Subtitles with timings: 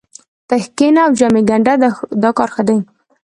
[0.47, 1.73] ته کښېنه او جامې ګنډه
[2.23, 2.77] دا کار ښه دی